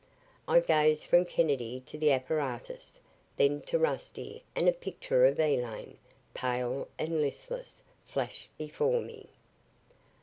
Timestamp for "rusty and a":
3.77-4.71